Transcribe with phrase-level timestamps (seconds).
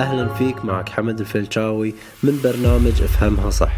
[0.00, 3.72] أهلا فيك معك حمد الفلشاوي من برنامج أفهمها صح.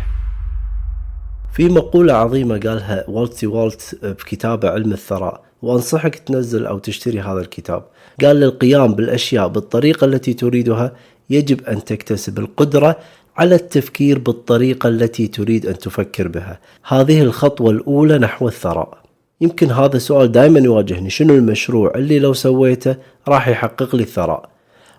[1.53, 7.85] في مقولة عظيمة قالها والتي والت بكتابه علم الثراء وأنصحك تنزل أو تشتري هذا الكتاب.
[8.23, 10.93] قال للقيام بالأشياء بالطريقة التي تريدها
[11.31, 12.97] يجب أن تكتسب القدرة
[13.37, 16.61] على التفكير بالطريقة التي تريد أن تفكر بها.
[16.89, 18.99] هذه الخطوة الأولى نحو الثراء.
[19.41, 22.97] يمكن هذا السؤال دائما يواجهني شنو المشروع اللي لو سويته
[23.29, 24.52] راح يحقق لي الثراء؟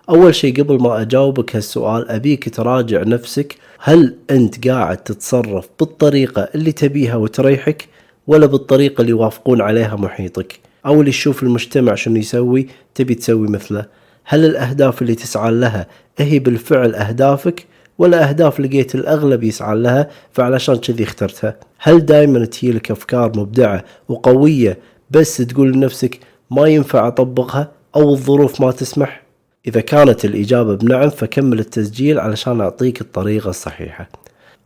[0.09, 3.55] أول شيء قبل ما أجاوبك هالسؤال أبيك تراجع نفسك.
[3.79, 7.87] هل أنت قاعد تتصرف بالطريقة اللي تبيها وتريحك
[8.27, 13.85] ولا بالطريقة اللي يوافقون عليها محيطك؟ أو اللي تشوف المجتمع شنو يسوي تبي تسوي مثله.
[14.25, 17.65] هل الأهداف اللي تسعى لها هي بالفعل أهدافك
[17.97, 24.77] ولا أهداف لقيت الأغلب يسعى لها فعلشان كذي اخترتها؟ هل دائما تجيلك أفكار مبدعة وقوية
[25.11, 26.19] بس تقول لنفسك
[26.51, 29.22] ما ينفع أطبقها أو الظروف ما تسمح؟
[29.67, 34.09] إذا كانت الإجابة بنعم فكمل التسجيل علشان أعطيك الطريقة الصحيحة.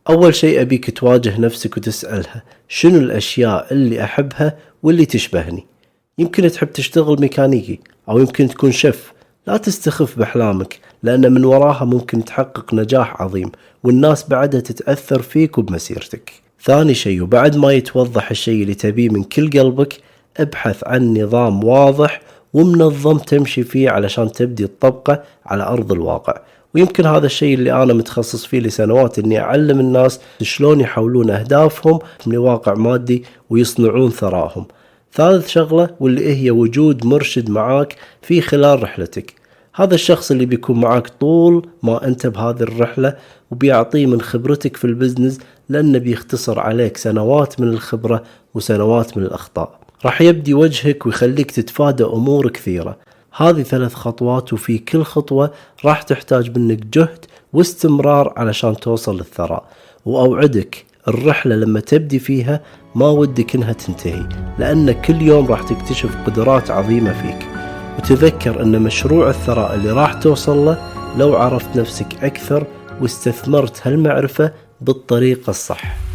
[0.08, 5.66] أول شيء أبيك تواجه نفسك وتسألها شنو الأشياء اللي أحبها واللي تشبهني؟
[6.18, 9.12] يمكن تحب تشتغل ميكانيكي أو يمكن تكون شيف.
[9.46, 13.52] لا تستخف بأحلامك لأن من وراها ممكن تحقق نجاح عظيم
[13.84, 16.32] والناس بعدها تتأثر فيك وبمسيرتك.
[16.64, 20.00] ثاني شيء وبعد ما يتوضح الشيء اللي تبيه من كل قلبك
[20.36, 22.20] ابحث عن نظام واضح
[22.52, 26.40] ومنظم تمشي فيه علشان تبدي تطبقه على أرض الواقع.
[26.74, 32.36] ويمكن هذا الشيء اللي أنا متخصص فيه لسنوات إني أعلم الناس شلون يحولون أهدافهم من
[32.36, 34.66] واقع مادي ويصنعون ثراءهم
[35.12, 39.34] ثالث شغلة واللي هي وجود مرشد معاك في خلال رحلتك.
[39.74, 43.16] هذا الشخص اللي بيكون معاك طول ما أنت بهذه الرحلة
[43.50, 45.38] وبيعطيه من خبرتك في البزنس
[45.68, 48.22] لأنه بيختصر عليك سنوات من الخبرة
[48.54, 49.80] وسنوات من الأخطاء.
[50.04, 52.96] راح يبدي وجهك ويخليك تتفادى أمور كثيرة.
[53.36, 55.50] هذه ثلاث خطوات وفي كل خطوة
[55.84, 59.68] راح تحتاج منك جهد واستمرار علشان توصل للثراء.
[60.06, 62.60] وأوعدك الرحلة لما تبدي فيها
[62.94, 67.48] ما ودك إنها تنتهي لأن كل يوم راح تكتشف قدرات عظيمة فيك.
[67.98, 70.78] وتذكر أن مشروع الثراء اللي راح توصل له
[71.16, 72.66] لو عرفت نفسك أكثر
[73.00, 76.07] واستثمرت هالمعرفة بالطريقة الصح.